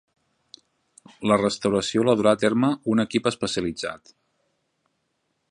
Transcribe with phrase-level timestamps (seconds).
[1.31, 4.15] La restauració la durà a terme un equip especialitzat.